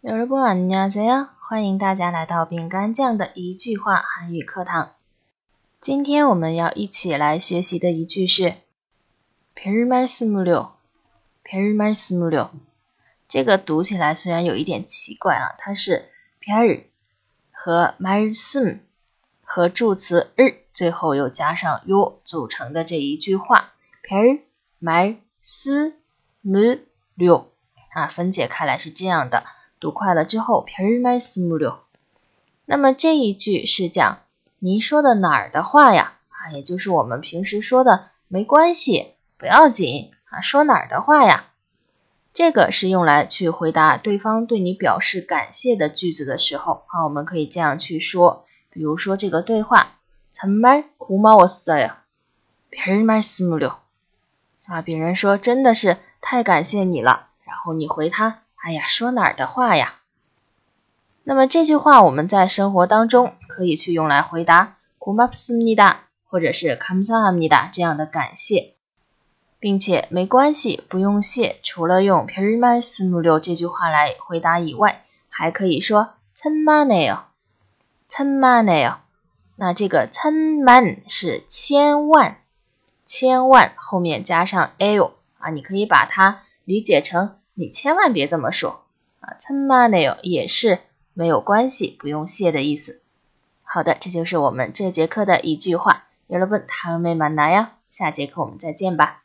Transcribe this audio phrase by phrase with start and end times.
[0.00, 4.94] h e l 안녕하세 요， 欢迎大家来到饼干酱的一句话韩语课堂。
[5.80, 8.54] 今天我们要一起来学习的一句是
[9.54, 10.70] “平日买四木六”。
[11.42, 12.52] 平日买四六，
[13.26, 16.08] 这个读起来虽然有一点奇怪啊，它是
[16.38, 16.54] “平
[17.50, 18.78] 和“买四”
[19.42, 23.72] 和助词“日”，最后又加上 “u” 组成的这一句话
[24.06, 24.38] “平日
[24.78, 25.94] 买四
[26.40, 26.60] 木
[27.16, 27.50] 六”。
[27.94, 29.57] 啊，分解开来是这样的。
[29.80, 31.78] 读快了之后，my s m 四五六。
[32.64, 34.18] 那么这一句是讲
[34.58, 36.14] 您说的哪儿的话呀？
[36.30, 40.40] 啊，也就是我们平时说的没关系，不要紧啊。
[40.40, 41.44] 说哪儿的话呀？
[42.34, 48.46] 这个是用来去回答对方对你表示感谢的句子的时候啊，我们可以这样去说。
[48.70, 49.96] 比如说这个对话，
[50.30, 52.02] 咱们买五毛五四呀
[52.72, 53.72] ，y s m 四五六
[54.66, 54.82] 啊。
[54.82, 58.40] 别人说真的是太感谢你了，然后你回他。
[58.58, 59.94] 哎呀，说哪儿的话呀？
[61.22, 65.96] 那么这句话我们在生活当中可以去用来回答 “kumapsunida”
[66.28, 68.74] 或者是 “kamsanamida” 这样的感谢，
[69.60, 71.60] 并且没关系，不用谢。
[71.62, 78.96] 除了用 “piirma sulu” 这句话来回答以外，还可以说 “tenma neo”，“tenma neo”。
[79.54, 82.38] 那这个 “tenma” 是千万
[83.06, 87.37] 千万，后面加上 L 啊，你可以把它理解成。
[87.60, 88.84] 你千万别这么说
[89.18, 90.78] 啊，参马内哟也是
[91.12, 93.02] 没有关系，不用谢的意思。
[93.64, 99.24] 好的，这就是我们这节课的一句话，여러분다음에만나 요， 下节课我们再见吧。